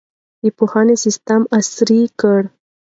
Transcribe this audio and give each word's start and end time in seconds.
د 0.41 0.43
پوهنې 0.57 0.95
سیستم 1.03 1.41
عصري 1.57 2.01
کړئ. 2.19 2.43